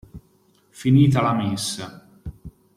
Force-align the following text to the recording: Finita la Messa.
Finita 0.79 1.21
la 1.21 1.31
Messa. 1.33 1.91